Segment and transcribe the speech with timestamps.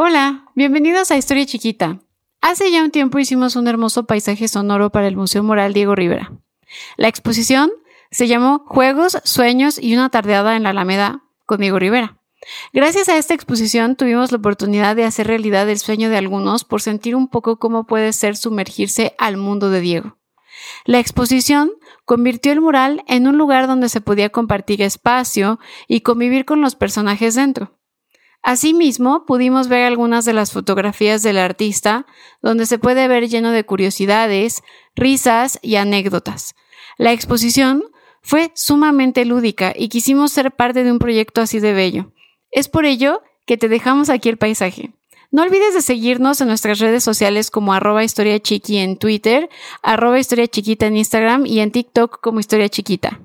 [0.00, 1.98] Hola, bienvenidos a Historia Chiquita.
[2.40, 6.30] Hace ya un tiempo hicimos un hermoso paisaje sonoro para el Museo Moral Diego Rivera.
[6.96, 7.72] La exposición
[8.12, 12.16] se llamó Juegos, Sueños y una tardeada en la Alameda con Diego Rivera.
[12.72, 16.80] Gracias a esta exposición tuvimos la oportunidad de hacer realidad el sueño de algunos por
[16.80, 20.16] sentir un poco cómo puede ser sumergirse al mundo de Diego.
[20.84, 21.72] La exposición
[22.04, 25.58] convirtió el mural en un lugar donde se podía compartir espacio
[25.88, 27.77] y convivir con los personajes dentro.
[28.42, 32.06] Asimismo, pudimos ver algunas de las fotografías del artista,
[32.40, 34.62] donde se puede ver lleno de curiosidades,
[34.94, 36.54] risas y anécdotas.
[36.96, 37.84] La exposición
[38.22, 42.12] fue sumamente lúdica y quisimos ser parte de un proyecto así de bello.
[42.50, 44.92] Es por ello que te dejamos aquí el paisaje.
[45.30, 49.50] No olvides de seguirnos en nuestras redes sociales como arroba historia chiqui en Twitter,
[49.82, 53.20] arroba historia chiquita en Instagram y en TikTok como historia chiquita.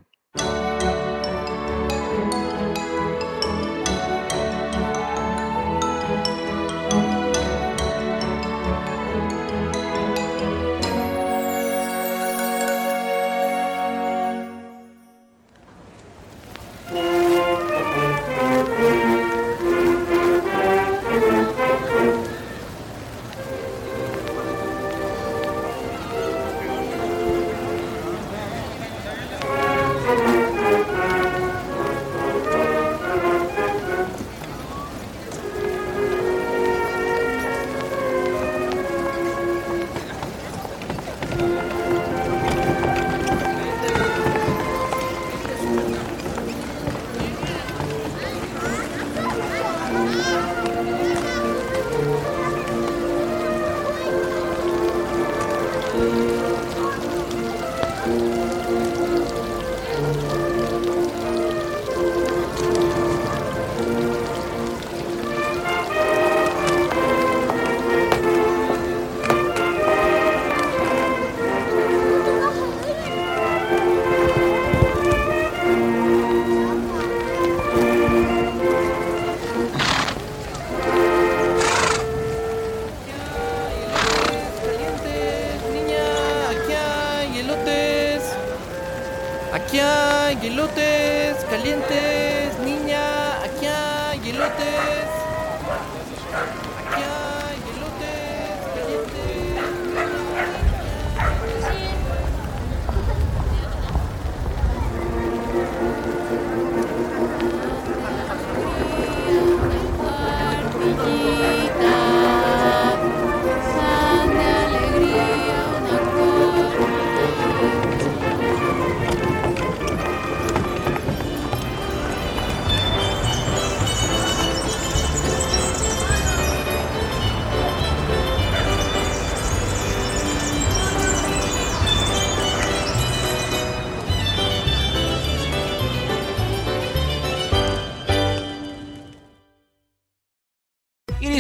[89.54, 93.40] Aquí hay elotes calientes, niña.
[93.44, 95.23] Aquí hay elotes.